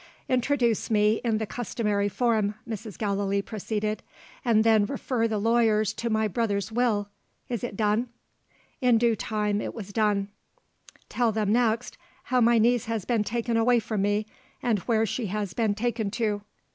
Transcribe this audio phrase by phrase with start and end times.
[0.27, 2.97] "Introduce me in the customary form," Mrs.
[2.97, 4.01] Gallilee proceeded;
[4.43, 7.09] "and then refer the lawyers to my brother's Will.
[7.49, 8.09] Is it done?"
[8.81, 10.29] In due time it was done.
[11.07, 14.25] "Tell them next, how my niece has been taken away from me,
[14.63, 16.41] and where she has been taken to."